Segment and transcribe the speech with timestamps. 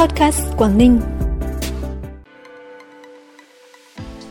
[0.00, 1.00] Podcast Quảng Ninh.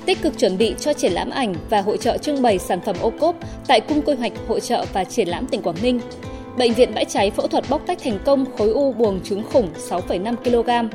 [0.05, 2.96] Tích cực chuẩn bị cho triển lãm ảnh và hội trợ trưng bày sản phẩm
[3.01, 3.36] ô cốp
[3.67, 5.99] tại Cung Quy hoạch Hội trợ và Triển lãm tỉnh Quảng Ninh.
[6.57, 9.69] Bệnh viện bãi cháy phẫu thuật bóc tách thành công khối u buồng trứng khủng
[9.89, 10.89] 6,5 kg.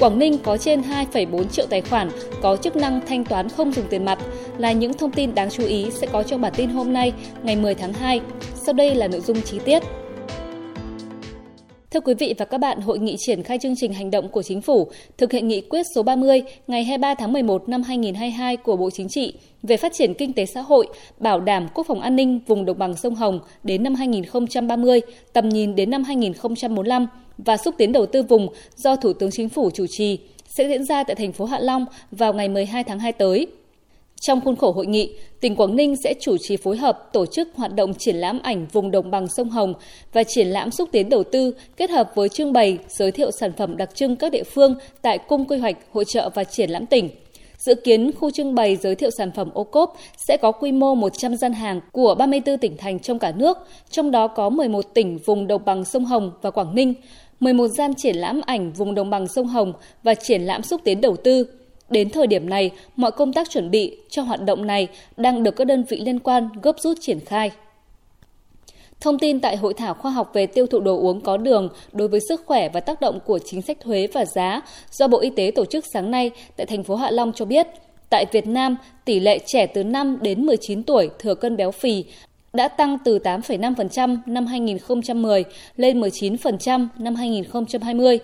[0.00, 0.82] Quảng Ninh có trên
[1.12, 2.10] 2,4 triệu tài khoản
[2.42, 4.18] có chức năng thanh toán không dùng tiền mặt
[4.58, 7.12] là những thông tin đáng chú ý sẽ có trong bản tin hôm nay,
[7.42, 8.20] ngày 10 tháng 2.
[8.54, 9.82] Sau đây là nội dung chi tiết.
[11.90, 14.42] Thưa quý vị và các bạn, hội nghị triển khai chương trình hành động của
[14.42, 18.76] chính phủ thực hiện nghị quyết số 30 ngày 23 tháng 11 năm 2022 của
[18.76, 20.86] Bộ Chính trị về phát triển kinh tế xã hội,
[21.18, 25.00] bảo đảm quốc phòng an ninh vùng đồng bằng sông Hồng đến năm 2030,
[25.32, 27.06] tầm nhìn đến năm 2045
[27.38, 30.18] và xúc tiến đầu tư vùng do Thủ tướng Chính phủ chủ trì
[30.48, 33.46] sẽ diễn ra tại thành phố Hạ Long vào ngày 12 tháng 2 tới.
[34.20, 37.48] Trong khuôn khổ hội nghị, tỉnh Quảng Ninh sẽ chủ trì phối hợp tổ chức
[37.54, 39.74] hoạt động triển lãm ảnh vùng đồng bằng sông Hồng
[40.12, 43.52] và triển lãm xúc tiến đầu tư kết hợp với trưng bày giới thiệu sản
[43.52, 46.86] phẩm đặc trưng các địa phương tại Cung Quy hoạch Hội trợ và Triển lãm
[46.86, 47.10] tỉnh.
[47.58, 50.94] Dự kiến khu trưng bày giới thiệu sản phẩm ô cốp sẽ có quy mô
[50.94, 53.58] 100 gian hàng của 34 tỉnh thành trong cả nước,
[53.90, 56.94] trong đó có 11 tỉnh vùng đồng bằng sông Hồng và Quảng Ninh,
[57.40, 61.00] 11 gian triển lãm ảnh vùng đồng bằng sông Hồng và triển lãm xúc tiến
[61.00, 61.46] đầu tư.
[61.90, 65.56] Đến thời điểm này, mọi công tác chuẩn bị cho hoạt động này đang được
[65.56, 67.50] các đơn vị liên quan gấp rút triển khai.
[69.00, 72.08] Thông tin tại hội thảo khoa học về tiêu thụ đồ uống có đường đối
[72.08, 75.30] với sức khỏe và tác động của chính sách thuế và giá do Bộ Y
[75.30, 77.66] tế tổ chức sáng nay tại thành phố Hạ Long cho biết,
[78.10, 82.04] tại Việt Nam, tỷ lệ trẻ từ 5 đến 19 tuổi thừa cân béo phì
[82.52, 85.44] đã tăng từ 8,5% năm 2010
[85.76, 88.18] lên 19% năm 2020.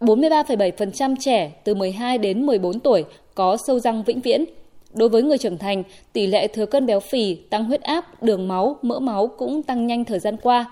[0.00, 4.44] 43,7% trẻ từ 12 đến 14 tuổi có sâu răng vĩnh viễn.
[4.94, 8.48] Đối với người trưởng thành, tỷ lệ thừa cân béo phì, tăng huyết áp, đường
[8.48, 10.70] máu, mỡ máu cũng tăng nhanh thời gian qua.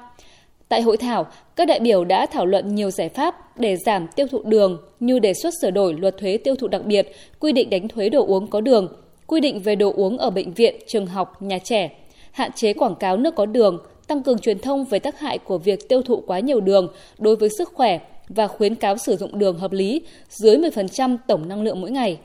[0.69, 4.27] Tại hội thảo, các đại biểu đã thảo luận nhiều giải pháp để giảm tiêu
[4.27, 7.70] thụ đường như đề xuất sửa đổi luật thuế tiêu thụ đặc biệt, quy định
[7.70, 8.89] đánh thuế đồ uống có đường,
[9.27, 11.90] quy định về đồ uống ở bệnh viện, trường học, nhà trẻ,
[12.33, 15.58] hạn chế quảng cáo nước có đường, tăng cường truyền thông về tác hại của
[15.58, 19.39] việc tiêu thụ quá nhiều đường đối với sức khỏe và khuyến cáo sử dụng
[19.39, 22.18] đường hợp lý dưới 10% tổng năng lượng mỗi ngày.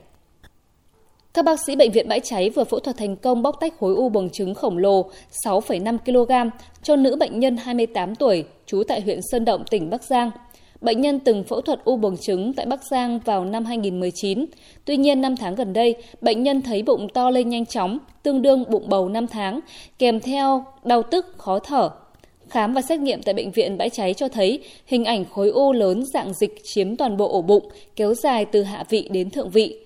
[1.34, 3.96] Các bác sĩ bệnh viện bãi cháy vừa phẫu thuật thành công bóc tách khối
[3.96, 5.10] u buồng trứng khổng lồ
[5.44, 6.50] 6,5 kg
[6.84, 10.32] cho nữ bệnh nhân 28 tuổi trú tại huyện Sơn Động, tỉnh Bắc Giang.
[10.82, 14.46] Bệnh nhân từng phẫu thuật u buồng trứng tại Bắc Giang vào năm 2019.
[14.86, 18.42] Tuy nhiên, 5 tháng gần đây, bệnh nhân thấy bụng to lên nhanh chóng, tương
[18.42, 19.60] đương bụng bầu 5 tháng,
[20.00, 21.90] kèm theo đau tức, khó thở.
[22.50, 25.74] Khám và xét nghiệm tại bệnh viện bãi cháy cho thấy hình ảnh khối u
[25.74, 29.50] lớn dạng dịch chiếm toàn bộ ổ bụng, kéo dài từ hạ vị đến thượng
[29.50, 29.80] vị.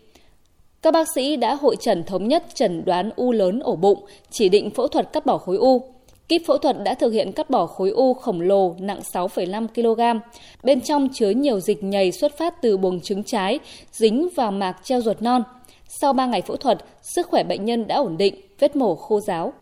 [0.82, 4.50] Các bác sĩ đã hội trần thống nhất chẩn đoán u lớn ổ bụng, chỉ
[4.50, 5.82] định phẫu thuật cắt bỏ khối u.
[6.28, 10.20] Kíp phẫu thuật đã thực hiện cắt bỏ khối u khổng lồ nặng 6,5 kg.
[10.64, 13.60] Bên trong chứa nhiều dịch nhầy xuất phát từ buồng trứng trái,
[13.92, 15.44] dính vào mạc treo ruột non.
[15.88, 19.20] Sau 3 ngày phẫu thuật, sức khỏe bệnh nhân đã ổn định, vết mổ khô
[19.20, 19.54] ráo.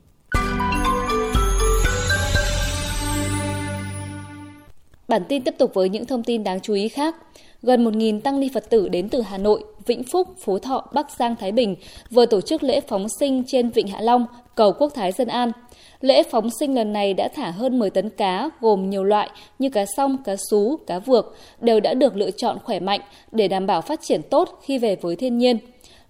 [5.11, 7.15] Bản tin tiếp tục với những thông tin đáng chú ý khác.
[7.61, 11.11] Gần 1.000 tăng ni Phật tử đến từ Hà Nội, Vĩnh Phúc, Phú Thọ, Bắc
[11.11, 11.75] Giang, Thái Bình
[12.11, 15.51] vừa tổ chức lễ phóng sinh trên Vịnh Hạ Long, cầu Quốc Thái Dân An.
[16.01, 19.29] Lễ phóng sinh lần này đã thả hơn 10 tấn cá gồm nhiều loại
[19.59, 23.01] như cá song, cá sú, cá vược đều đã được lựa chọn khỏe mạnh
[23.31, 25.57] để đảm bảo phát triển tốt khi về với thiên nhiên.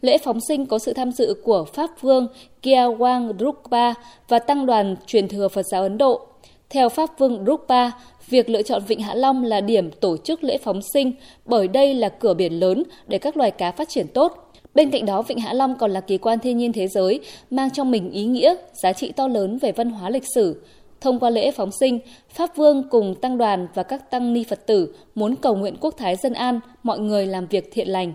[0.01, 2.27] Lễ phóng sinh có sự tham dự của Pháp Vương
[2.63, 3.93] Gyawang Drukpa
[4.27, 6.30] và Tăng đoàn truyền thừa Phật giáo Ấn Độ.
[6.71, 7.91] Theo Pháp Vương Drukpa,
[8.29, 11.11] việc lựa chọn Vịnh Hạ Long là điểm tổ chức lễ phóng sinh
[11.45, 14.51] bởi đây là cửa biển lớn để các loài cá phát triển tốt.
[14.75, 17.69] Bên cạnh đó, Vịnh Hạ Long còn là kỳ quan thiên nhiên thế giới, mang
[17.71, 20.61] trong mình ý nghĩa, giá trị to lớn về văn hóa lịch sử.
[21.01, 21.99] Thông qua lễ phóng sinh,
[22.29, 25.97] Pháp Vương cùng tăng đoàn và các tăng ni Phật tử muốn cầu nguyện quốc
[25.97, 28.13] thái dân an, mọi người làm việc thiện lành.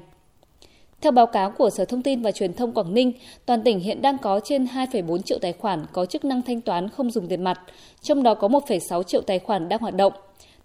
[1.00, 3.12] Theo báo cáo của Sở Thông tin và Truyền thông Quảng Ninh,
[3.46, 6.88] toàn tỉnh hiện đang có trên 2,4 triệu tài khoản có chức năng thanh toán
[6.88, 7.60] không dùng tiền mặt,
[8.02, 10.12] trong đó có 1,6 triệu tài khoản đang hoạt động.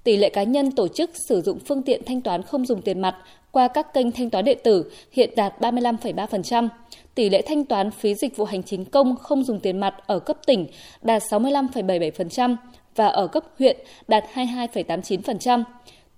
[0.03, 3.01] Tỷ lệ cá nhân tổ chức sử dụng phương tiện thanh toán không dùng tiền
[3.01, 3.16] mặt
[3.51, 6.68] qua các kênh thanh toán điện tử hiện đạt 35,3%.
[7.16, 10.19] Tỷ lệ thanh toán phí dịch vụ hành chính công không dùng tiền mặt ở
[10.19, 10.68] cấp tỉnh
[11.01, 12.56] đạt 65,77%
[12.95, 13.77] và ở cấp huyện
[14.07, 15.63] đạt 22,89%.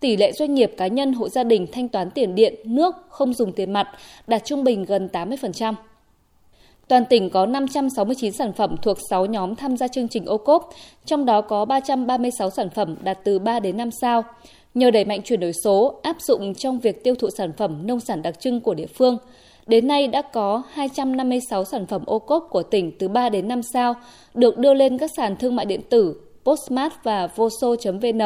[0.03, 3.33] Tỷ lệ doanh nghiệp cá nhân hộ gia đình thanh toán tiền điện, nước không
[3.33, 3.87] dùng tiền mặt
[4.27, 5.73] đạt trung bình gần 80%.
[6.87, 10.69] Toàn tỉnh có 569 sản phẩm thuộc 6 nhóm tham gia chương trình ô cốp,
[11.05, 14.23] trong đó có 336 sản phẩm đạt từ 3 đến 5 sao.
[14.73, 17.99] Nhờ đẩy mạnh chuyển đổi số, áp dụng trong việc tiêu thụ sản phẩm nông
[17.99, 19.17] sản đặc trưng của địa phương,
[19.67, 23.61] đến nay đã có 256 sản phẩm ô cốp của tỉnh từ 3 đến 5
[23.73, 23.93] sao
[24.33, 26.15] được đưa lên các sàn thương mại điện tử
[26.45, 28.21] Postmart và Voso.vn.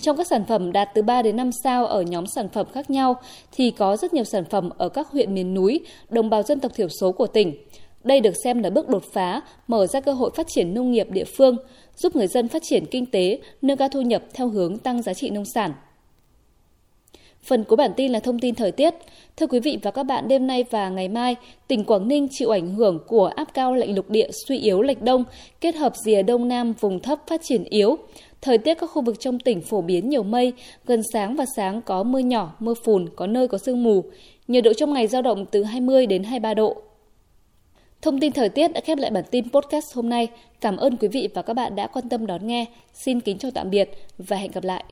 [0.00, 2.90] Trong các sản phẩm đạt từ 3 đến 5 sao ở nhóm sản phẩm khác
[2.90, 3.16] nhau
[3.52, 6.72] thì có rất nhiều sản phẩm ở các huyện miền núi, đồng bào dân tộc
[6.74, 7.54] thiểu số của tỉnh.
[8.04, 11.10] Đây được xem là bước đột phá, mở ra cơ hội phát triển nông nghiệp
[11.10, 11.56] địa phương,
[11.96, 15.14] giúp người dân phát triển kinh tế, nâng cao thu nhập theo hướng tăng giá
[15.14, 15.72] trị nông sản.
[17.46, 18.94] Phần cuối bản tin là thông tin thời tiết.
[19.36, 21.36] Thưa quý vị và các bạn, đêm nay và ngày mai,
[21.68, 25.02] tỉnh Quảng Ninh chịu ảnh hưởng của áp cao lạnh lục địa suy yếu lệch
[25.02, 25.24] đông,
[25.60, 27.96] kết hợp rìa đông nam vùng thấp phát triển yếu.
[28.40, 30.52] Thời tiết các khu vực trong tỉnh phổ biến nhiều mây,
[30.86, 34.04] gần sáng và sáng có mưa nhỏ, mưa phùn, có nơi có sương mù.
[34.48, 36.76] Nhiệt độ trong ngày dao động từ 20 đến 23 độ.
[38.02, 40.28] Thông tin thời tiết đã khép lại bản tin podcast hôm nay.
[40.60, 42.64] Cảm ơn quý vị và các bạn đã quan tâm đón nghe.
[42.92, 44.84] Xin kính chào tạm biệt và hẹn gặp lại.